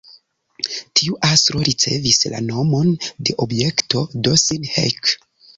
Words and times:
Tiu 0.99 1.17
astro 1.27 1.61
ricevis 1.67 2.19
la 2.35 2.41
nomon 2.47 2.89
de 3.29 3.39
"Objekto 3.47 4.03
Dossin-Heck". 4.29 5.17